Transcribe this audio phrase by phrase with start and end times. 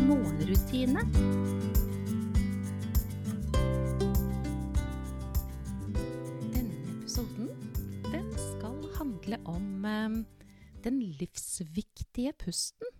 [0.00, 1.04] morgenrutine.
[6.54, 7.50] Denne episoden
[8.10, 10.18] den skal handle om eh,
[10.84, 12.90] den livsviktige pusten.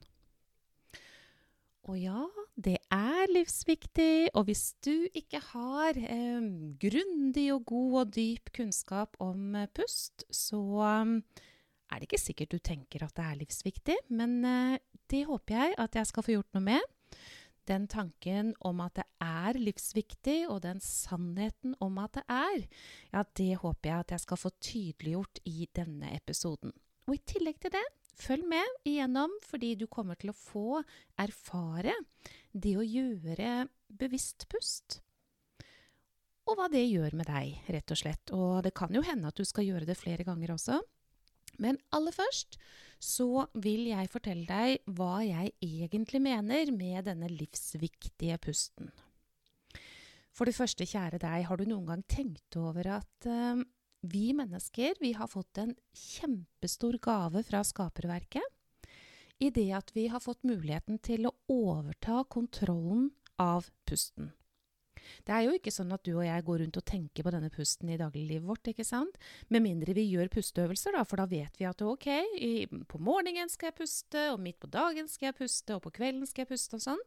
[1.85, 2.23] Og ja,
[2.57, 6.47] det er livsviktig, og hvis du ikke har eh,
[6.81, 11.43] grundig og god og dyp kunnskap om eh, pust, så eh,
[11.91, 14.79] er det ikke sikkert du tenker at det er livsviktig, men eh,
[15.13, 16.95] det håper jeg at jeg skal få gjort noe med.
[17.65, 22.67] Den tanken om at det er livsviktig, og den sannheten om at det er,
[23.13, 26.75] ja, det håper jeg at jeg skal få tydeliggjort i denne episoden.
[27.09, 27.85] Og i tillegg til det,
[28.21, 30.83] følg med igjennom, fordi du kommer til å få
[31.21, 31.97] erfare
[32.53, 35.01] det å gjøre bevisst pust.
[36.45, 38.33] Og hva det gjør med deg, rett og slett.
[38.37, 40.83] Og det kan jo hende at du skal gjøre det flere ganger også.
[41.63, 42.59] Men aller først
[43.05, 48.91] så vil jeg fortelle deg hva jeg egentlig mener med denne livsviktige pusten.
[50.35, 53.61] For det første, kjære deg, har du noen gang tenkt over at uh,
[54.03, 58.47] vi mennesker vi har fått en kjempestor gave fra skaperverket?
[59.43, 63.11] I det at vi har fått muligheten til å overta kontrollen
[63.43, 64.33] av pusten.
[65.27, 67.51] Det er jo ikke sånn at du og jeg går rundt og tenker på denne
[67.55, 69.19] pusten i dagliglivet vårt, ikke sant?
[69.53, 72.53] Med mindre vi gjør pusteøvelser, da, for da vet vi at ok, i,
[72.91, 76.29] på morgenen skal jeg puste, og midt på dagen skal jeg puste, og på kvelden
[76.29, 77.05] skal jeg puste og sånn.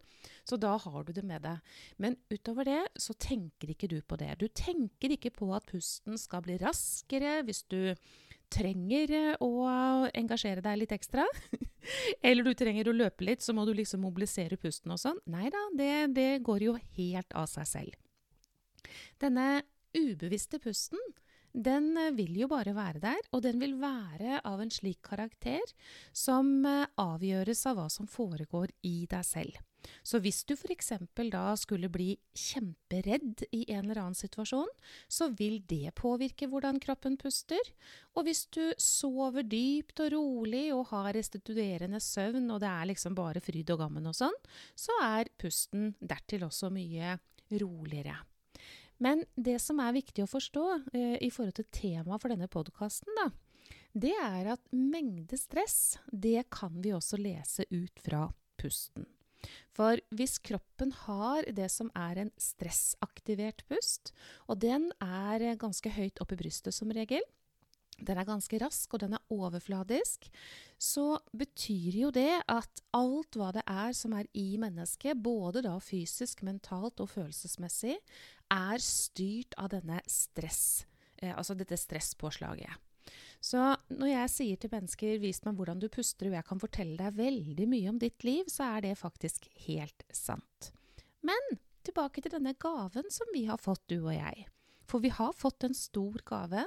[0.48, 1.76] Så da har du det med deg.
[2.02, 4.34] Men utover det så tenker ikke du på det.
[4.42, 7.94] Du tenker ikke på at pusten skal bli raskere hvis du
[8.54, 9.52] trenger å
[10.16, 11.26] engasjere deg litt ekstra,
[12.28, 15.22] eller du trenger å løpe litt, så må du liksom mobilisere pusten og sånn.
[15.32, 18.04] Nei da, det, det går jo helt av seg selv.
[19.22, 19.64] Denne
[19.98, 21.02] ubevisste pusten,
[21.58, 25.64] den eh, vil jo bare være der, og den vil være av en slik karakter
[26.16, 29.58] som eh, avgjøres av hva som foregår i deg selv.
[30.04, 30.92] Så hvis du f.eks.
[31.32, 34.70] da skulle bli kjemperedd i en eller annen situasjon,
[35.08, 37.72] så vil det påvirke hvordan kroppen puster.
[38.16, 43.18] Og hvis du sover dypt og rolig og har restituerende søvn, og det er liksom
[43.18, 44.40] bare fryd og gammen og sånn,
[44.76, 47.18] så er pusten dertil også mye
[47.62, 48.18] roligere.
[49.04, 50.64] Men det som er viktig å forstå
[50.98, 53.30] eh, i forhold til temaet for denne podkasten, da,
[53.98, 58.26] det er at mengde stress, det kan vi også lese ut fra
[58.58, 59.06] pusten.
[59.76, 64.14] For hvis kroppen har det som er en stressaktivert pust,
[64.48, 67.24] og den er ganske høyt opp i brystet som regel,
[67.98, 70.28] den er ganske rask, og den er overfladisk,
[70.78, 75.78] så betyr jo det at alt hva det er som er i mennesket, både da
[75.82, 77.98] fysisk, mentalt og følelsesmessig,
[78.54, 80.86] er styrt av denne stress,
[81.18, 82.87] eh, altså dette stresspåslaget.
[83.44, 83.62] Så
[83.94, 87.18] når jeg sier til mennesker 'vis meg hvordan du puster', og jeg kan fortelle deg
[87.18, 90.72] veldig mye om ditt liv, så er det faktisk helt sant.
[91.22, 94.48] Men tilbake til denne gaven som vi har fått, du og jeg.
[94.88, 96.66] For vi har fått en stor gave.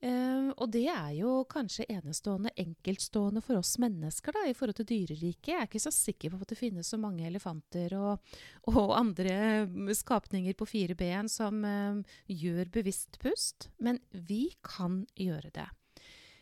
[0.00, 4.88] Uh, og det er jo kanskje enestående enkeltstående for oss mennesker da, i forhold til
[4.88, 5.50] dyreriket.
[5.52, 8.32] Jeg er ikke så sikker på at det finnes så mange elefanter og,
[8.72, 9.66] og andre
[9.96, 15.68] skapninger på fire ben som uh, gjør bevisst pust, men vi kan gjøre det.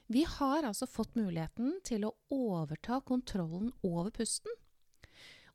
[0.08, 4.54] Vi har altså fått muligheten til å overta kontrollen over pusten.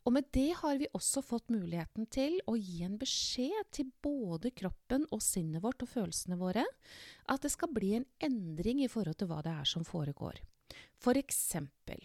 [0.04, 4.52] Og med det har vi også fått muligheten til å gi en beskjed til både
[4.52, 6.66] kroppen og sinnet vårt og følelsene våre
[7.32, 10.42] at det skal bli en endring i forhold til hva det er som foregår.
[11.00, 12.04] For eksempel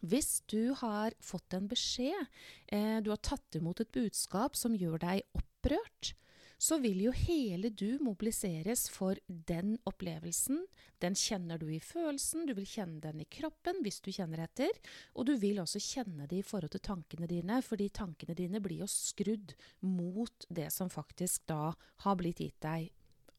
[0.00, 2.28] hvis du har fått en beskjed,
[2.72, 6.14] eh, du har tatt imot et budskap som gjør deg opprørt,
[6.60, 10.60] så vil jo hele du mobiliseres for den opplevelsen.
[11.00, 14.76] Den kjenner du i følelsen, du vil kjenne den i kroppen hvis du kjenner etter,
[15.16, 18.84] og du vil også kjenne det i forhold til tankene dine, fordi tankene dine blir
[18.84, 19.56] jo skrudd
[19.88, 21.72] mot det som faktisk da
[22.04, 22.90] har blitt gitt deg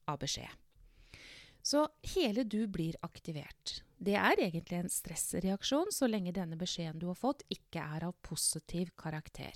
[0.09, 0.50] av beskjed.
[1.62, 1.85] Så
[2.15, 3.83] hele du blir aktivert.
[4.01, 8.17] Det er egentlig en stressreaksjon så lenge denne beskjeden du har fått, ikke er av
[8.25, 9.53] positiv karakter.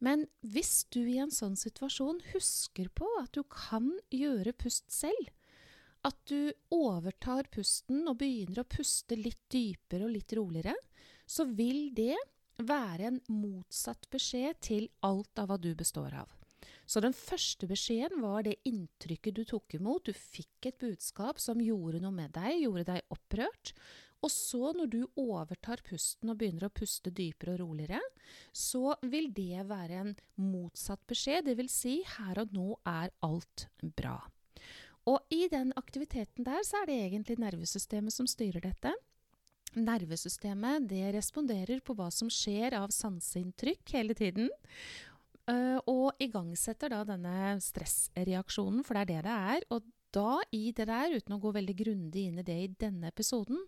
[0.00, 5.28] Men hvis du i en sånn situasjon husker på at du kan gjøre pust selv,
[6.08, 10.72] at du overtar pusten og begynner å puste litt dypere og litt roligere,
[11.28, 12.16] så vil det
[12.60, 16.32] være en motsatt beskjed til alt av hva du består av.
[16.90, 20.08] Så den første beskjeden var det inntrykket du tok imot.
[20.08, 23.74] Du fikk et budskap som gjorde noe med deg, gjorde deg opprørt.
[24.20, 28.00] Og så, når du overtar pusten og begynner å puste dypere og roligere,
[28.52, 31.46] så vil det være en motsatt beskjed.
[31.48, 34.18] Det vil si, her og nå er alt bra.
[35.08, 38.92] Og i den aktiviteten der, så er det egentlig nervesystemet som styrer dette.
[39.78, 44.50] Nervesystemet det responderer på hva som skjer av sanseinntrykk hele tiden.
[45.50, 49.66] Uh, og igangsetter da denne stressreaksjonen, for det er det det er.
[49.72, 53.10] Og da, i det der, uten å gå veldig grundig inn i det i denne
[53.12, 53.60] episoden,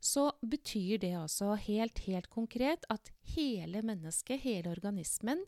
[0.00, 5.42] så betyr det altså helt, helt konkret at hele mennesket, hele organismen,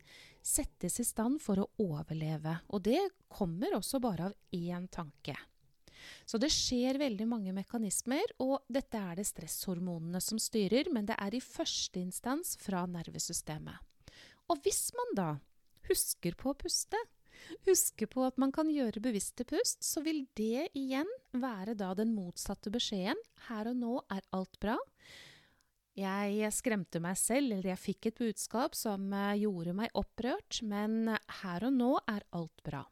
[0.44, 2.58] settes i stand for å overleve.
[2.72, 3.00] Og det
[3.32, 5.36] kommer også bare av én tanke.
[6.28, 11.18] Så det skjer veldig mange mekanismer, og dette er det stresshormonene som styrer, men det
[11.18, 13.84] er i første instans fra nervesystemet.
[14.48, 15.30] Og hvis man da
[15.88, 17.00] husker på å puste,
[17.68, 22.14] husker på at man kan gjøre bevisste pust, så vil det igjen være da den
[22.16, 23.20] motsatte beskjeden.
[23.48, 24.76] Her og nå er alt bra.
[25.98, 31.10] Jeg skremte meg selv, eller jeg fikk et budskap som eh, gjorde meg opprørt, men
[31.40, 32.84] her og nå er alt bra.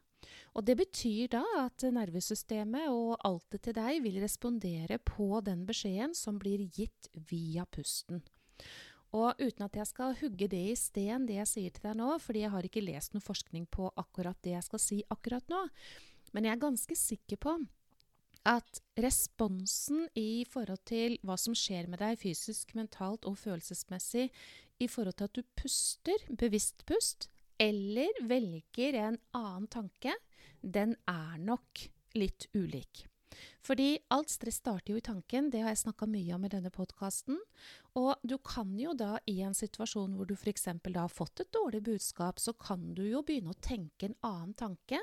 [0.57, 6.15] Og Det betyr da at nervesystemet og altet til deg vil respondere på den beskjeden
[6.17, 8.23] som blir gitt via pusten.
[9.17, 12.11] Og uten at jeg skal hugge det i sten, det jeg sier til deg nå,
[12.21, 15.63] fordi jeg har ikke lest noe forskning på akkurat det jeg skal si akkurat nå,
[16.35, 17.55] men jeg er ganske sikker på
[18.47, 24.29] at responsen i forhold til hva som skjer med deg fysisk, mentalt og følelsesmessig
[24.79, 27.27] i forhold til at du puster, bevisst pust,
[27.59, 30.13] eller velger en annen tanke,
[30.61, 31.87] den er nok
[32.17, 33.07] litt ulik.
[33.65, 36.71] Fordi alt stress starter jo i tanken, det har jeg snakka mye om i denne
[36.73, 37.39] podkasten.
[37.99, 40.69] Og du kan jo da i en situasjon hvor du f.eks.
[40.87, 44.53] da har fått et dårlig budskap, så kan du jo begynne å tenke en annen
[44.57, 45.01] tanke.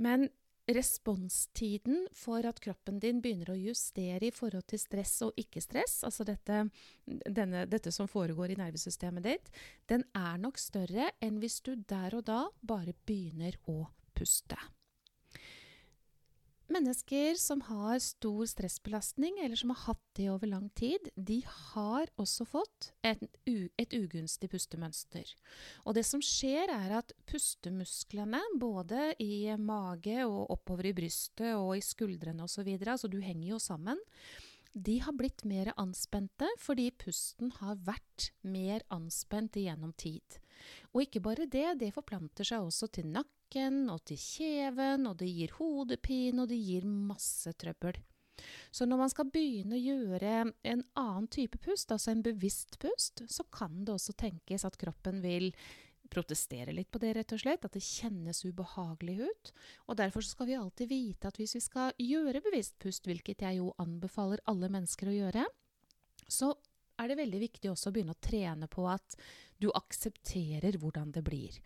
[0.00, 0.30] Men
[0.70, 6.26] responstiden for at kroppen din begynner å justere i forhold til stress og ikke-stress, altså
[6.26, 6.60] dette,
[7.06, 9.50] denne, dette, som foregår i nervesystemet ditt,
[9.90, 13.82] den er nok større enn hvis du der og da bare begynner å
[14.14, 14.58] puste.
[16.72, 22.08] Mennesker som har stor stressbelastning, eller som har hatt det over lang tid, de har
[22.20, 25.34] også fått et, et, ugunstig pustemønster.
[25.84, 31.74] Og det som skjer, er at pustemusklene, både i mage og oppover i brystet og
[31.76, 34.00] i skuldrene osv., altså du henger jo sammen,
[34.72, 40.40] de har blitt mer anspente fordi pusten har vært mer anspent gjennom tid.
[40.94, 45.18] Og ikke bare det, det forplanter seg også til nakken nakken og til kjeven, og
[45.18, 47.98] det gir hodepine, og det gir masse trøbbel.
[48.72, 53.22] Så når man skal begynne å gjøre en annen type pust, altså en bevisst pust,
[53.28, 55.52] så kan det også tenkes at kroppen vil
[56.12, 57.64] protestere litt på det, rett og slett.
[57.64, 59.52] At det kjennes ubehagelig ut.
[59.88, 63.60] Og derfor skal vi alltid vite at hvis vi skal gjøre bevisst pust, hvilket jeg
[63.60, 65.46] jo anbefaler alle mennesker å gjøre,
[66.28, 66.52] så
[67.02, 69.18] er det veldig viktig også å begynne å trene på at
[69.62, 71.58] du aksepterer hvordan det blir.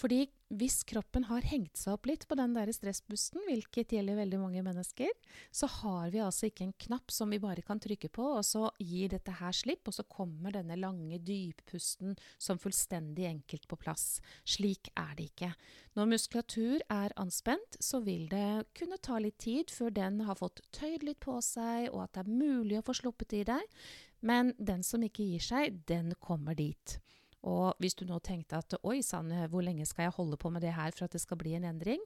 [0.00, 0.24] Fordi
[0.56, 4.62] hvis kroppen har hengt seg opp litt på den der stressbussen, hvilket gjelder veldig mange
[4.64, 5.10] mennesker,
[5.52, 8.70] så har vi altså ikke en knapp som vi bare kan trykke på, og så
[8.80, 14.06] gir dette her slipp, og så kommer denne lange dyppusten som fullstendig enkelt på plass.
[14.48, 15.52] Slik er det ikke.
[15.98, 20.64] Når muskulatur er anspent, så vil det kunne ta litt tid før den har fått
[20.72, 23.84] tøyd litt på seg, og at det er mulig å få sluppet i deg.
[24.22, 26.98] Men den som ikke gir seg, den kommer dit.
[27.42, 30.62] Og hvis du nå tenkte at oi sann, hvor lenge skal jeg holde på med
[30.62, 32.02] det her for at det skal bli en endring,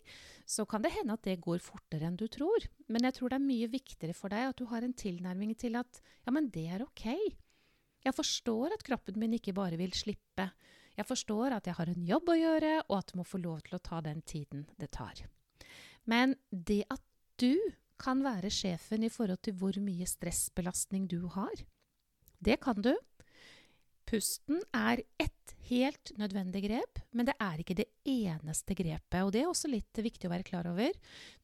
[0.49, 2.64] så kan det hende at det går fortere enn du tror.
[2.88, 5.76] Men jeg tror det er mye viktigere for deg at du har en tilnærming til
[5.76, 7.04] at ja, men det er ok.
[8.06, 10.49] Jeg forstår at kroppen min ikke bare vil slippe.
[10.96, 13.61] Jeg forstår at jeg har en jobb å gjøre, og at du må få lov
[13.66, 15.20] til å ta den tiden det tar.
[16.08, 17.02] Men det at
[17.37, 17.52] du
[18.00, 21.52] kan være sjefen i forhold til hvor mye stressbelastning du har,
[22.46, 22.94] det kan du.
[24.06, 29.18] Pusten er ett helt nødvendig grep, men det er ikke det eneste grepet.
[29.24, 30.94] Og det er også litt viktig å være klar over.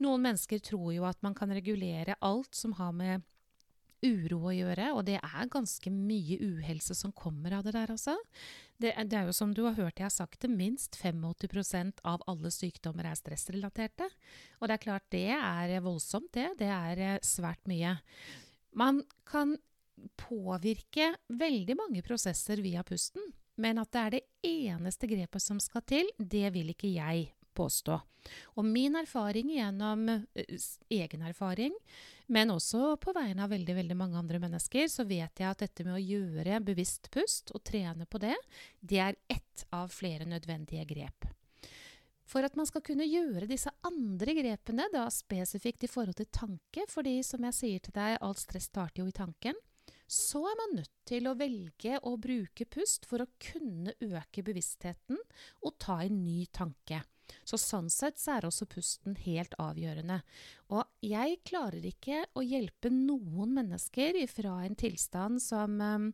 [0.03, 3.27] Noen mennesker tror jo at man kan regulere alt som har med
[4.03, 8.17] uro å gjøre, og det er ganske mye uhelse som kommer av det der, altså.
[8.83, 12.25] Det, det er jo som du har hørt jeg har sagt det, minst 85 av
[12.31, 14.09] alle sykdommer er stressrelaterte.
[14.59, 16.49] Og det er klart det er voldsomt, det.
[16.59, 17.95] Det er eh, svært mye.
[18.75, 19.55] Man kan
[20.17, 23.33] påvirke veldig mange prosesser via pusten.
[23.61, 27.99] Men at det er det eneste grepet som skal til, det vil ikke jeg påstå.
[28.57, 31.75] Og min erfaring gjennom uh, egen erfaring,
[32.33, 35.85] men også på vegne av veldig, veldig mange andre mennesker, så vet jeg at dette
[35.85, 38.37] med å gjøre bevisst pust og trene på det,
[38.81, 41.29] det er ett av flere nødvendige grep.
[42.25, 46.87] For at man skal kunne gjøre disse andre grepene, da spesifikt i forhold til tanke,
[46.89, 49.59] fordi som jeg sier til deg, alt stress starter jo i tanken,
[50.13, 55.17] så er man nødt til å velge å bruke pust for å kunne øke bevisstheten
[55.65, 57.01] og ta en ny tanke.
[57.49, 60.21] Så sånn sett så er også pusten helt avgjørende.
[60.77, 66.11] Og jeg klarer ikke å hjelpe noen mennesker fra en tilstand som um,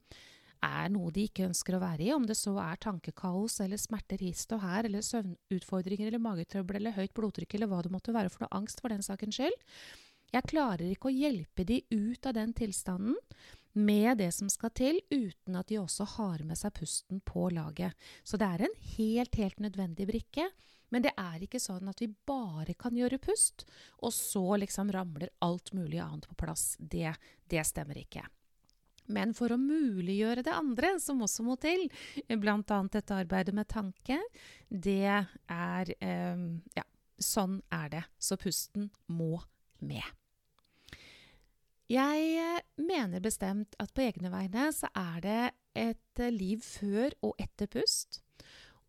[0.65, 4.23] er noe de ikke ønsker å være i, om det så er tankekaos eller smerter
[4.23, 8.33] hist og her, eller søvnutfordringer eller magetrøbbel eller høyt blodtrykk eller hva det måtte være
[8.33, 9.59] for noe angst for den sakens skyld.
[10.29, 13.17] Jeg klarer ikke å hjelpe de ut av den tilstanden
[13.73, 17.95] med det som skal til, uten at de også har med seg pusten på laget.
[18.23, 20.49] Så det er en helt, helt nødvendig brikke.
[20.89, 23.67] Men det er ikke sånn at vi bare kan gjøre pust,
[24.01, 26.73] og så liksom ramler alt mulig annet på plass.
[26.81, 27.13] Det,
[27.45, 28.25] det stemmer ikke.
[29.13, 31.87] Men for å muliggjøre det andre, som også må til,
[32.29, 32.79] bl.a.
[32.93, 34.21] dette arbeidet med tanke,
[34.69, 36.47] det er eh,
[36.77, 36.85] Ja,
[37.19, 38.05] sånn er det.
[38.21, 39.41] Så pusten må
[39.81, 40.05] med.
[41.89, 47.15] Jeg eh, mener bestemt at på egne vegne så er det et eh, liv før
[47.25, 48.21] og etter pust.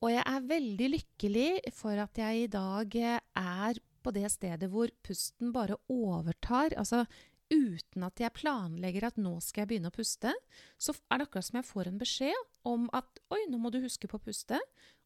[0.03, 4.68] Og jeg er veldig lykkelig for at jeg i dag eh, er på det stedet
[4.72, 6.75] hvor pusten bare overtar.
[6.75, 7.06] Altså
[7.48, 10.36] uten at jeg planlegger at nå skal jeg begynne å puste,
[10.75, 13.79] så er det akkurat som jeg får en beskjed om at oi, nå må du
[13.79, 14.60] huske på å puste.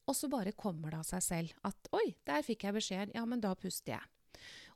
[0.10, 3.24] Og så bare kommer det av seg selv at oi, der fikk jeg beskjeden, ja,
[3.30, 4.13] men da puster jeg.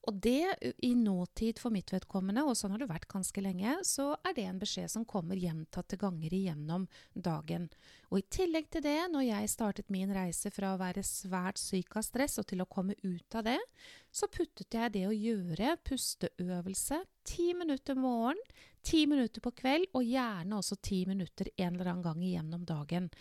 [0.07, 4.13] Og det i nåtid for mitt vedkommende, og sånn har det vært ganske lenge, så
[4.23, 7.67] er det en beskjed som kommer gjentatte ganger igjennom dagen.
[8.07, 11.99] Og i tillegg til det, når jeg startet min reise fra å være svært syk
[11.99, 13.59] av stress og til å komme ut av det,
[14.07, 18.39] så puttet jeg det å gjøre pusteøvelse ti minutter morgen,
[18.87, 23.11] ti minutter på kveld, og gjerne også ti minutter en eller annen gang igjennom dagen.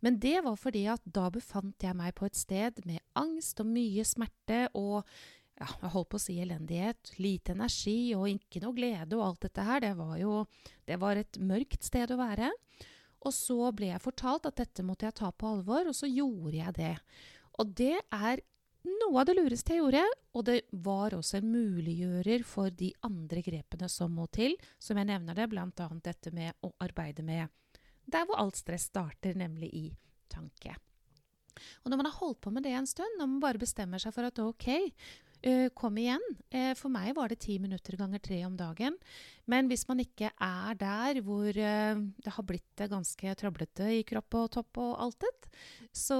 [0.00, 3.66] Men det var fordi at da befant jeg meg på et sted med angst og
[3.66, 5.02] mye smerte og
[5.58, 9.46] ja, jeg holdt på å si elendighet, lite energi og ikke noe glede og alt
[9.48, 9.82] dette her.
[9.84, 10.34] Det var jo
[10.86, 12.52] det var et mørkt sted å være.
[13.26, 16.54] Og så ble jeg fortalt at dette måtte jeg ta på alvor, og så gjorde
[16.60, 16.94] jeg det.
[17.58, 18.44] Og det er
[18.86, 20.04] noe av det lureste jeg gjorde,
[20.38, 25.10] og det var også en muliggjører for de andre grepene som må til, som jeg
[25.10, 25.88] nevner det, bl.a.
[26.06, 27.50] dette med å arbeide med
[28.08, 29.86] der hvor alt stress starter, nemlig i
[30.32, 30.76] tanke.
[31.82, 34.14] Og når man har holdt på med det en stund, når man bare bestemmer seg
[34.14, 34.68] for at ok,
[35.78, 36.24] kom igjen.
[36.54, 38.96] Uh, for meg var det ti minutter ganger tre om dagen.
[39.48, 44.38] Men hvis man ikke er der hvor uh, det har blitt ganske trøblete i kropp
[44.40, 45.34] og topp og alt det,
[45.94, 46.18] så,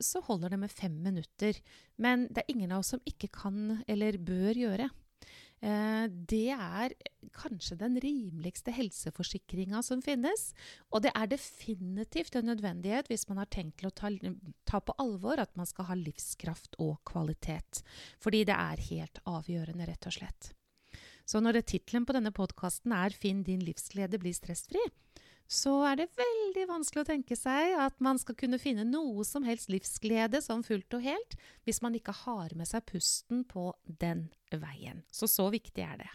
[0.00, 1.58] så holder det med fem minutter.
[2.00, 4.88] Men det er ingen av oss som ikke kan eller bør gjøre.
[5.62, 6.94] Eh, det er
[7.32, 10.50] kanskje den rimeligste helseforsikringa som finnes.
[10.90, 14.10] Og det er definitivt en nødvendighet hvis man har tenkt til å ta,
[14.68, 17.84] ta, på alvor at man skal ha livskraft og kvalitet.
[18.22, 20.50] Fordi det er helt avgjørende, rett og slett.
[21.24, 24.82] Så når tittelen på denne podkasten er 'Finn din livsglede, bli stressfri',
[25.52, 29.44] så er det veldig vanskelig å tenke seg at man skal kunne finne noe som
[29.44, 31.36] helst livsglede sånn fullt og helt,
[31.68, 35.04] hvis man ikke har med seg pusten på den veien.
[35.12, 36.10] Så så viktig er det.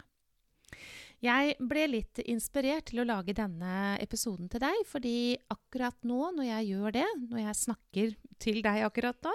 [1.24, 6.46] Jeg ble litt inspirert til å lage denne episoden til deg, fordi akkurat nå, når
[6.46, 9.32] jeg gjør det, når jeg snakker til deg akkurat nå,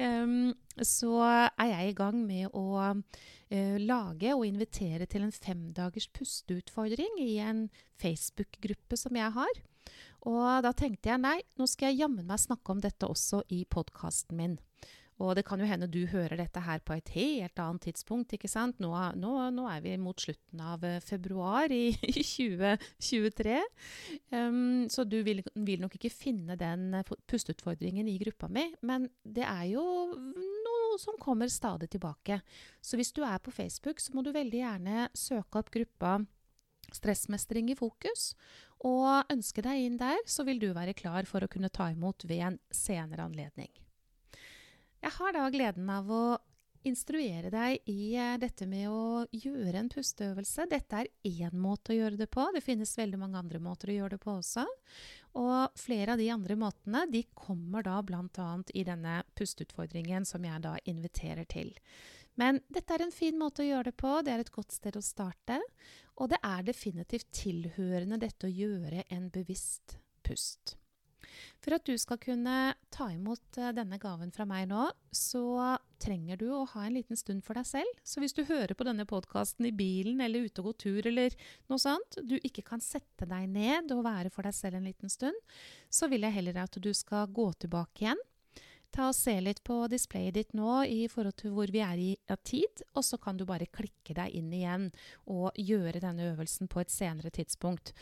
[0.00, 6.08] um, så er jeg i gang med å uh, lage og invitere til en femdagers
[6.16, 7.66] pusteutfordring i en
[8.00, 9.60] Facebook-gruppe som jeg har.
[10.28, 13.62] Og da tenkte jeg nei, nå skal jeg jammen meg snakke om dette også i
[13.68, 14.58] podkasten min.
[15.20, 18.48] Og det kan jo hende du hører dette her på et helt annet tidspunkt, ikke
[18.48, 18.78] sant.
[18.80, 23.58] Nå, nå, nå er vi mot slutten av eh, februar i 2023.
[24.32, 28.70] Um, så du vil, vil, nok ikke finne den eh, pusteutfordringen i gruppa mi.
[28.86, 29.84] Men det er jo
[30.16, 32.40] noe som kommer stadig tilbake.
[32.80, 36.18] Så hvis du er på Facebook, så må du veldig gjerne søke opp gruppa
[36.90, 38.32] Stressmestring i fokus.
[38.88, 42.24] Og ønske deg inn der, så vil du være klar for å kunne ta imot
[42.26, 43.70] ved en senere anledning.
[45.00, 46.24] Jeg har da gleden av å
[46.88, 50.66] instruere deg i eh, dette med å gjøre en pusteøvelse.
[50.70, 52.46] Dette er én måte å gjøre det på.
[52.54, 54.64] Det finnes veldig mange andre måter å gjøre det på også.
[55.40, 58.48] Og flere av de andre måtene de kommer da bl.a.
[58.74, 61.74] i denne pusteutfordringen som jeg da inviterer til.
[62.40, 64.16] Men dette er en fin måte å gjøre det på.
[64.24, 65.60] Det er et godt sted å starte.
[66.20, 70.79] Og det er definitivt tilhørende dette å gjøre en bevisst pust.
[71.60, 76.40] For at du skal kunne ta imot eh, denne gaven fra meg nå, så trenger
[76.40, 78.00] du å ha en liten stund for deg selv.
[78.06, 81.36] Så hvis du hører på denne podkasten i bilen eller ute og går tur eller
[81.70, 85.12] noe sånt, du ikke kan sette deg ned og være for deg selv en liten
[85.12, 85.36] stund,
[85.92, 88.26] så vil jeg heller at du skal gå tilbake igjen
[88.90, 92.08] Ta og Se litt på displayet ditt nå i forhold til hvor vi er i
[92.30, 94.88] av tid, og så kan du bare klikke deg inn igjen
[95.30, 97.92] og gjøre denne øvelsen på et senere tidspunkt.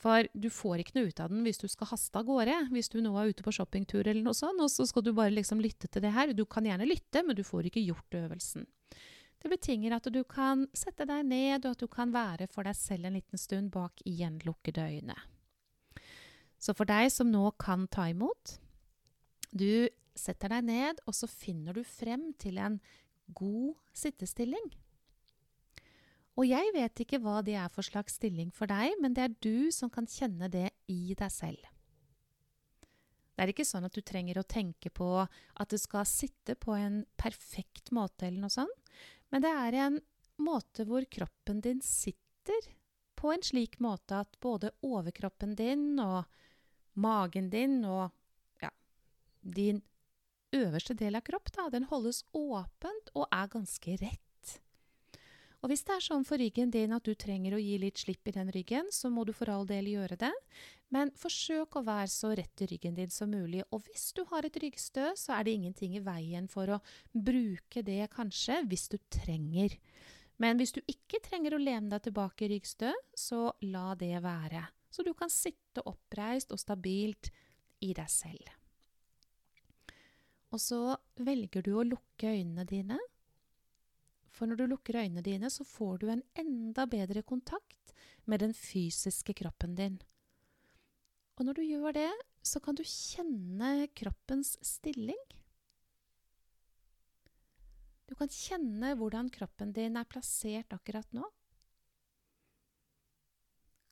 [0.00, 2.56] For du får ikke noe ut av den hvis du skal haste av gårde.
[2.72, 5.34] Hvis du nå er ute på shoppingtur eller noe sånt, og så skal du bare
[5.36, 6.32] liksom lytte til det her.
[6.32, 8.64] Du kan gjerne lytte, men du får ikke gjort øvelsen.
[9.38, 12.78] Det betinger at du kan sette deg ned, og at du kan være for deg
[12.78, 15.18] selv en liten stund bak gjenlukkede øyne.
[16.58, 18.56] Så for deg som nå kan ta imot
[19.54, 19.86] Du
[20.18, 22.78] setter deg ned, og så finner du frem til en
[23.36, 24.68] god sittestilling.
[26.38, 29.34] Og jeg vet ikke hva det er for slags stilling for deg, men det er
[29.42, 31.64] du som kan kjenne det i deg selv.
[33.34, 36.74] Det er ikke sånn at du trenger å tenke på at du skal sitte på
[36.74, 38.92] en perfekt måte eller noe sånt,
[39.30, 39.98] men det er en
[40.42, 42.70] måte hvor kroppen din sitter
[43.18, 46.26] på en slik måte at både overkroppen din og
[46.98, 48.10] magen din og
[48.62, 48.70] ja,
[49.42, 49.82] din
[50.54, 54.24] øverste del av kropp, da, den holdes åpent og er ganske rett.
[55.58, 58.28] Og hvis det er sånn for ryggen din at du trenger å gi litt slipp
[58.30, 60.30] i den ryggen, så må du for all del gjøre det,
[60.94, 63.64] men forsøk å være så rett i ryggen din som mulig.
[63.74, 66.78] Og hvis du har et ryggstø, så er det ingenting i veien for å
[67.10, 69.74] bruke det kanskje, hvis du trenger.
[70.38, 74.62] Men hvis du ikke trenger å lene deg tilbake i ryggstø, så la det være.
[74.94, 77.32] Så du kan sitte oppreist og stabilt
[77.82, 78.57] i deg selv.
[80.54, 82.98] Og så velger du å lukke øynene dine.
[84.32, 87.92] For når du lukker øynene dine, så får du en enda bedre kontakt
[88.24, 89.98] med den fysiske kroppen din.
[91.38, 92.12] Og når du gjør det,
[92.42, 95.20] så kan du kjenne kroppens stilling.
[98.08, 101.26] Du kan kjenne hvordan kroppen din er plassert akkurat nå.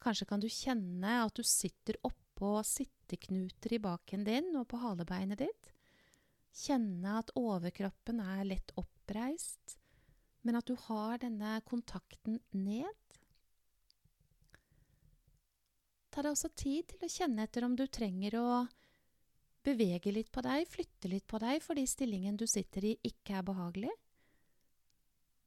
[0.03, 5.43] Kanskje kan du kjenne at du sitter oppå sitteknuter i baken din og på halebeinet
[5.45, 5.76] ditt.
[6.57, 9.77] Kjenne at overkroppen er lett oppreist,
[10.47, 13.19] men at du har denne kontakten ned.
[16.11, 18.49] Ta deg også tid til å kjenne etter om du trenger å
[19.67, 23.45] bevege litt på deg, flytte litt på deg fordi stillingen du sitter i, ikke er
[23.45, 23.93] behagelig.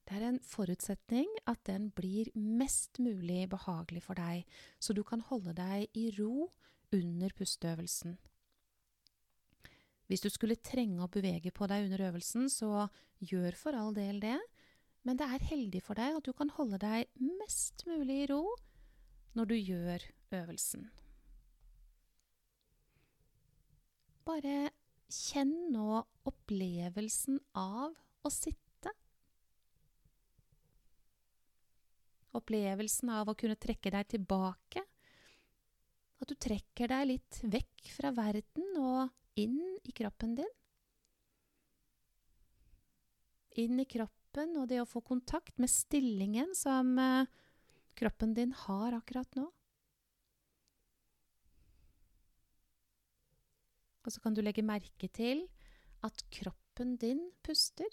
[0.06, 4.46] Det er en forutsetning at den blir mest mulig behagelig for deg,
[4.82, 6.50] så du kan holde deg i ro
[6.94, 8.18] under pusteøvelsen.
[10.10, 12.88] Hvis du skulle trenge å bevege på deg under øvelsen, så
[13.22, 14.40] gjør for all del det,
[15.06, 18.42] men det er heldig for deg at du kan holde deg mest mulig i ro
[19.38, 20.06] når du gjør
[20.40, 20.88] øvelsen.
[24.26, 24.72] Bare
[25.10, 27.94] kjenn nå opplevelsen av
[28.26, 28.94] å sitte.
[32.38, 34.84] Opplevelsen av å kunne trekke deg tilbake.
[36.20, 40.56] At du trekker deg litt vekk fra verden og inn i kroppen din.
[43.60, 47.30] Inn i kroppen og det å få kontakt med stillingen som eh,
[48.00, 49.50] kroppen din har akkurat nå.
[54.06, 55.44] Og så kan du legge merke til
[56.06, 57.90] at kroppen din puster.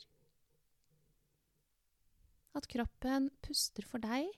[2.57, 4.31] At kroppen puster for deg.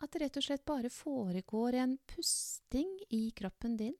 [0.00, 3.98] At det rett og slett bare foregår en pusting i kroppen din.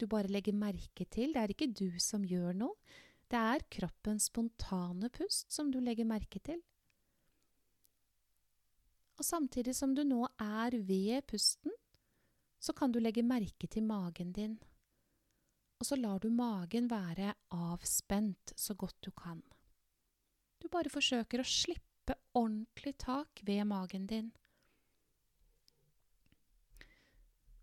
[0.00, 1.34] Du bare legger merke til.
[1.34, 2.76] Det er ikke du som gjør noe.
[3.30, 6.58] Det er kroppens spontane pust som du legger merke til.
[9.20, 11.74] Og samtidig som du nå er ved pusten,
[12.60, 14.56] så kan du legge merke til magen din.
[15.80, 19.40] Og så lar du magen være avspent så godt du kan.
[20.60, 24.32] Du bare forsøker å slippe ordentlig tak ved magen din.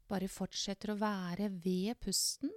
[0.10, 2.52] Bare fortsetter å være ved pusten.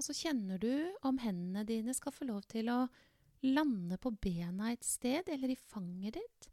[0.00, 0.72] Og så kjenner du
[1.04, 2.86] om hendene dine skal få lov til å
[3.44, 6.48] lande på bena et sted eller i fanget ditt,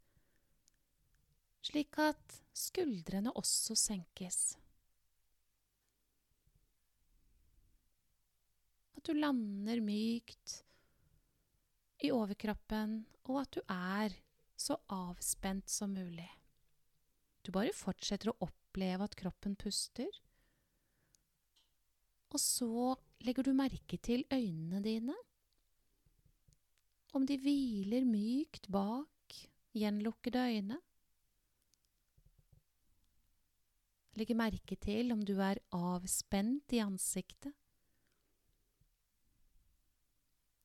[1.64, 4.56] slik at skuldrene også senkes.
[8.96, 10.58] At du lander mykt
[12.04, 14.16] i overkroppen, og at du er
[14.58, 16.28] så avspent som mulig.
[17.46, 20.10] Du bare fortsetter å oppleve at kroppen puster.
[22.28, 25.14] Og så legger du merke til øynene dine.
[27.16, 29.38] Om de hviler mykt bak
[29.78, 30.82] gjenlukkede øyne.
[34.18, 37.54] Legg merke til om du er avspent i ansiktet.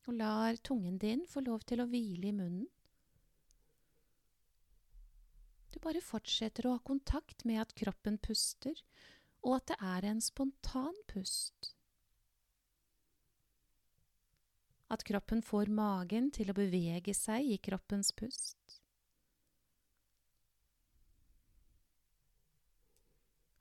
[0.10, 2.73] Og lar tungen din få lov til å hvile i munnen.
[5.74, 8.78] Du bare fortsetter å ha kontakt med at kroppen puster,
[9.42, 11.74] og at det er en spontan pust.
[14.94, 18.78] At kroppen får magen til å bevege seg i kroppens pust.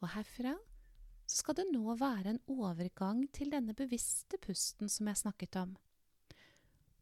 [0.03, 0.59] Og herfra
[1.25, 5.77] så skal det nå være en overgang til denne bevisste pusten som jeg snakket om.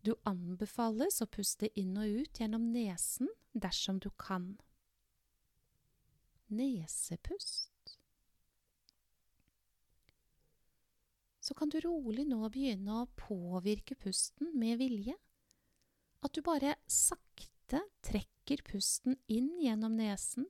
[0.06, 4.52] Du anbefales å puste inn og ut gjennom nesen dersom du kan.
[6.50, 7.70] Nesepust.
[11.50, 15.16] så kan du rolig nå begynne å påvirke pusten med vilje.
[16.22, 20.46] At du bare sakte trekker pusten inn gjennom nesen.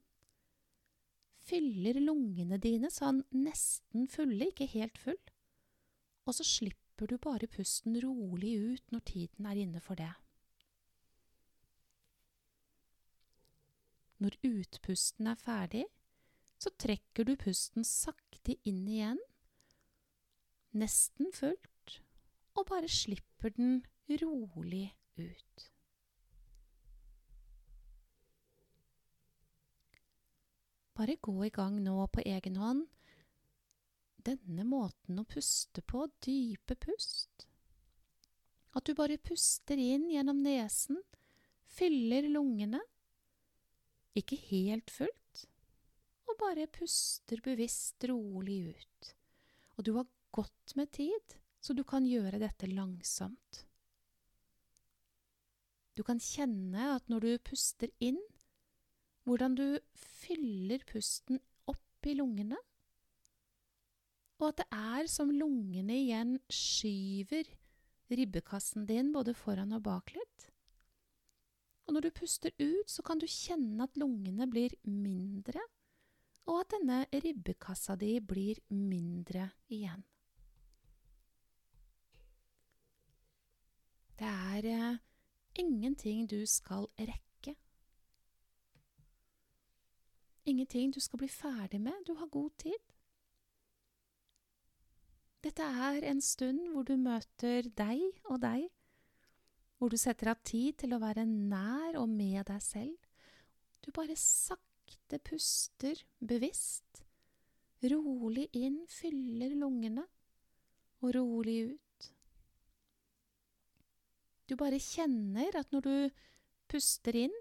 [1.41, 5.17] Fyller lungene dine sånn nesten fulle, ikke helt full.
[6.29, 10.11] Og så slipper du bare pusten rolig ut når tiden er inne for det.
[14.21, 15.85] Når utpusten er ferdig,
[16.61, 19.21] så trekker du pusten sakte inn igjen
[20.77, 21.97] nesten fullt,
[22.55, 23.81] og bare slipper den
[24.21, 25.67] rolig ut.
[30.95, 32.85] Bare gå i gang nå på egen hånd.
[34.21, 37.47] Denne måten å puste på, dype pust.
[38.77, 40.99] At du bare puster inn gjennom nesen,
[41.65, 42.83] fyller lungene,
[44.17, 45.45] ikke helt fullt,
[46.27, 49.11] og bare puster bevisst rolig ut.
[49.77, 53.65] Og du har godt med tid, så du kan gjøre dette langsomt.
[55.97, 58.19] Du kan kjenne at når du puster inn,
[59.27, 62.57] hvordan du fyller pusten opp i lungene,
[64.41, 67.45] og at det er som lungene igjen skyver
[68.11, 70.50] ribbekassen din både foran og bak litt.
[71.91, 75.59] Og når du puster ut, så kan du kjenne at lungene blir mindre,
[76.47, 80.05] og at denne ribbekassa di blir mindre igjen.
[84.15, 85.03] Det er eh,
[85.59, 87.57] ingenting du skal rekke.
[90.45, 92.05] Ingenting du skal bli ferdig med.
[92.07, 92.91] Du har god tid.
[95.43, 98.71] Dette er en stund hvor du møter deg og deg,
[99.81, 102.97] hvor du setter av tid til å være nær og med deg selv.
[103.81, 107.01] Du bare sakte puster bevisst,
[107.89, 110.03] rolig inn, fyller lungene,
[111.01, 112.09] og rolig ut.
[114.45, 116.21] Du bare kjenner at når du
[116.69, 117.33] puster inn,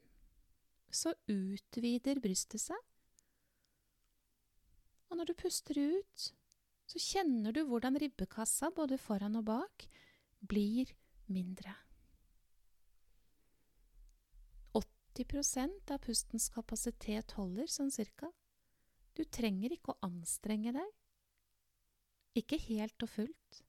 [0.89, 2.89] så utvider brystet seg.
[5.13, 6.31] Og når du puster ut,
[6.89, 9.91] så kjenner du hvordan ribbekassa, både foran og bak,
[10.41, 10.97] blir
[11.29, 11.77] mindre.
[15.15, 18.31] 80% av pustens kapasitet holder sånn cirka.
[19.17, 20.95] Du trenger ikke å anstrenge deg.
[22.39, 23.61] Ikke helt og fullt.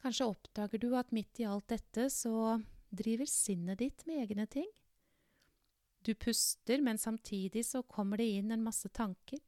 [0.00, 2.58] Kanskje oppdager du at midt i alt dette så
[2.90, 4.68] driver sinnet ditt med egne ting.
[6.02, 9.38] Du puster, men samtidig så kommer det inn en masse tanker.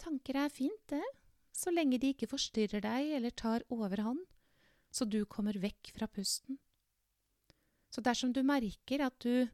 [0.00, 1.02] Tanker er fint, det,
[1.52, 4.20] så lenge de ikke forstyrrer deg eller tar overhånd,
[4.90, 6.58] så du kommer vekk fra pusten.
[7.90, 9.48] Så dersom du merker at du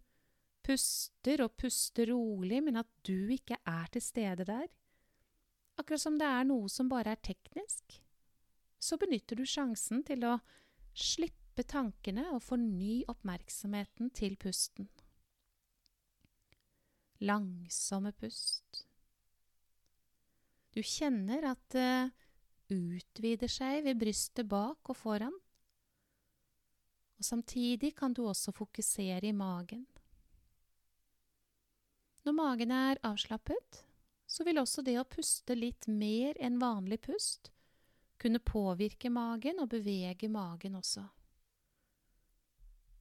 [0.67, 4.67] puster og puster rolig, men at du ikke er til stede der,
[5.77, 8.01] akkurat som det er noe som bare er teknisk,
[8.81, 10.37] så benytter du sjansen til å
[10.97, 14.89] slippe tankene og forny oppmerksomheten til pusten.
[17.25, 18.85] Langsomme pust.
[20.77, 21.91] Du kjenner at det
[22.73, 25.35] utvider seg ved brystet bak og foran.
[27.17, 29.87] Og samtidig kan du også fokusere i magen.
[32.27, 33.85] Når magen er avslappet,
[34.27, 37.53] så vil også det å puste litt mer enn vanlig pust
[38.19, 41.05] kunne påvirke magen og bevege magen også.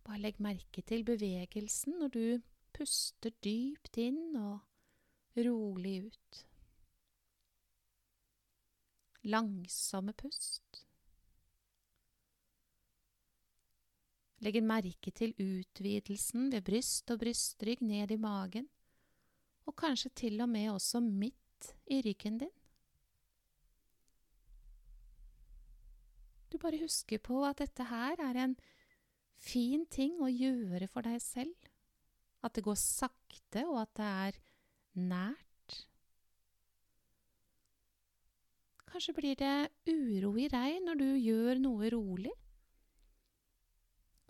[0.06, 2.26] Bare legg merke til bevegelsen når du
[2.76, 6.44] puster dypt inn og rolig ut.
[9.26, 10.86] Langsomme pust.
[14.46, 18.68] Legg merke til utvidelsen ved bryst og brystrygg ned i magen,
[19.66, 22.54] og kanskje til og med også midt i ryggen din.
[26.52, 28.54] Du bare husker på at dette her er en
[29.42, 31.72] fin ting å gjøre for deg selv.
[32.46, 34.38] At det går sakte, og at det er
[35.10, 35.45] nært.
[38.96, 42.32] Kanskje blir det uro i deg når du gjør noe rolig.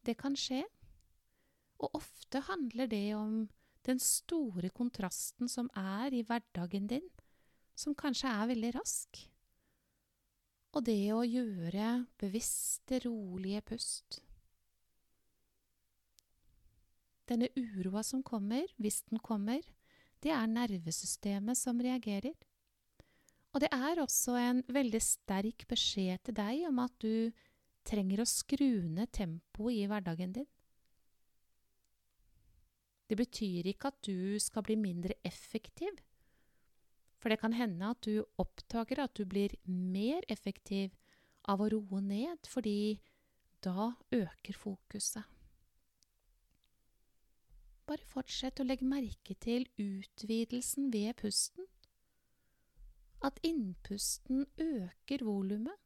[0.01, 0.63] Det kan skje,
[1.77, 3.43] og ofte handler det om
[3.85, 7.05] den store kontrasten som er i hverdagen din,
[7.77, 9.21] som kanskje er veldig rask.
[10.73, 14.19] Og det å gjøre bevisste, rolige pust.
[17.29, 19.61] Denne uroa som kommer, hvis den kommer,
[20.25, 22.33] det er nervesystemet som reagerer.
[23.55, 27.31] Og det er også en veldig sterk beskjed til deg om at du
[27.87, 30.47] trenger å skru ned tempoet i hverdagen din.
[33.07, 36.01] Det betyr ikke at du skal bli mindre effektiv,
[37.21, 40.91] for det kan hende at du oppdager at du blir mer effektiv
[41.47, 42.99] av å roe ned, fordi
[43.63, 45.23] da øker fokuset.
[47.85, 51.69] Bare fortsett å legge merke til utvidelsen ved pusten.
[53.25, 55.79] At innpusten øker volumet.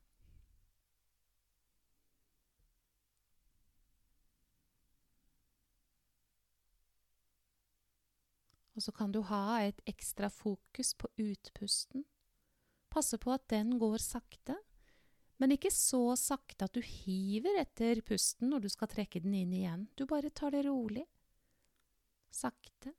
[8.75, 12.05] Og så kan du ha et ekstra fokus på utpusten.
[12.91, 14.55] Passe på at den går sakte,
[15.39, 19.51] men ikke så sakte at du hiver etter pusten når du skal trekke den inn
[19.55, 19.87] igjen.
[19.95, 21.05] Du bare tar det rolig
[22.31, 22.93] sakte.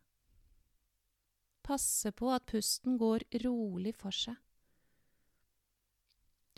[1.71, 4.35] Passe på at pusten går rolig for seg.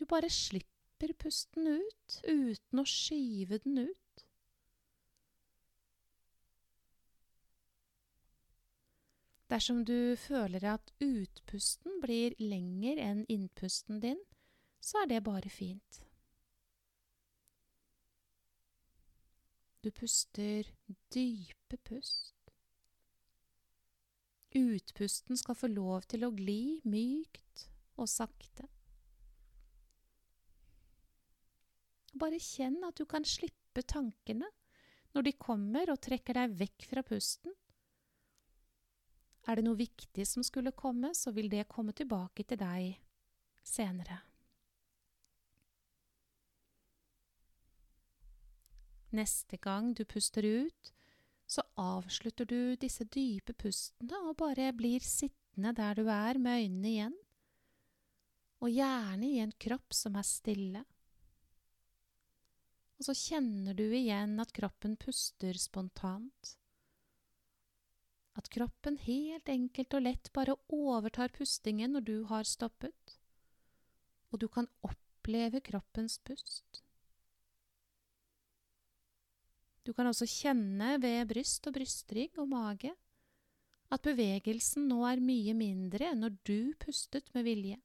[0.01, 4.25] Du bare slipper pusten ut uten å skyve den ut.
[9.53, 14.23] Dersom du føler at utpusten blir lenger enn innpusten din,
[14.81, 16.07] så er det bare fint.
[19.85, 20.73] Du puster
[21.13, 22.42] dype pust.
[24.55, 28.67] Utpusten skal få lov til å gli mykt og sakte.
[32.13, 34.51] Bare kjenn at du kan slippe tankene
[35.17, 37.55] når de kommer og trekker deg vekk fra pusten.
[39.49, 42.93] Er det noe viktig som skulle komme, så vil det komme tilbake til deg
[43.67, 44.21] senere.
[49.13, 50.93] Neste gang du puster ut,
[51.53, 56.93] så avslutter du disse dype pustene og bare blir sittende der du er med øynene
[56.93, 57.19] igjen,
[58.63, 60.85] og gjerne i en kropp som er stille.
[62.97, 66.53] Og så kjenner du igjen at kroppen puster spontant.
[68.39, 73.19] At kroppen helt enkelt og lett bare overtar pustingen når du har stoppet,
[74.31, 76.85] og du kan oppleve kroppens pust.
[79.93, 82.95] Du kan også kjenne ved bryst og brystrygg og mage
[83.93, 87.77] at bevegelsen nå er mye mindre enn når du pustet med vilje.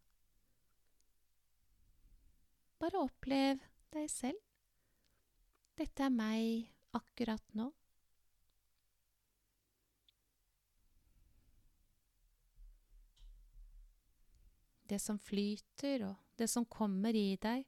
[2.80, 3.60] Bare opplev
[3.91, 4.39] deg selv.
[5.76, 7.67] Dette er meg akkurat nå.
[14.88, 17.67] Det som flyter, og det som kommer i deg,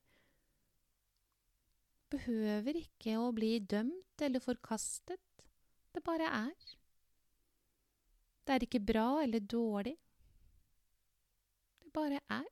[2.11, 5.45] behøver ikke å bli dømt eller forkastet.
[5.93, 6.75] Det bare er.
[8.45, 9.95] Det er ikke bra eller dårlig.
[11.83, 12.49] Det bare er.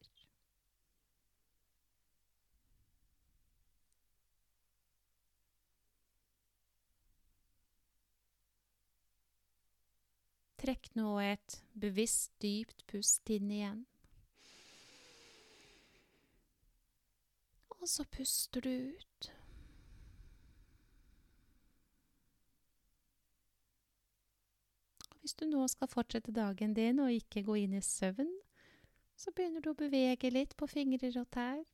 [10.57, 13.85] Trekk nå et bevisst dypt pust inn igjen.
[17.77, 19.29] Og så puster du ut.
[25.27, 28.29] Hvis du nå skal fortsette dagen din og ikke gå inn i søvn,
[29.19, 31.65] så begynner du å bevege litt på fingrer og tær.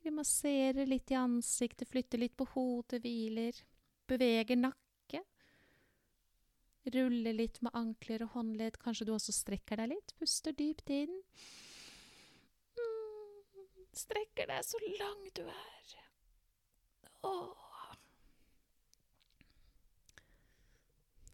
[0.00, 3.60] Grimasere litt i ansiktet, flytte litt på hodet, hviler.
[4.08, 5.20] Beveger nakke.
[6.96, 8.80] Ruller litt med ankler og håndledd.
[8.80, 10.16] Kanskje du også strekker deg litt.
[10.16, 11.20] Puster dypt inn.
[12.80, 15.96] Mm, strekker deg så lang du er.
[17.28, 17.67] Åh.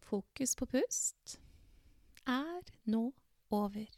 [0.05, 1.39] Fokus på pust
[2.27, 3.07] er nå
[3.49, 3.89] over.